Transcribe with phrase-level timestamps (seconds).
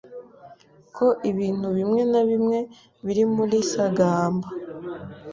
[0.95, 2.59] ko ibintu bimwe na bimwe
[3.05, 4.47] biri muri sagamba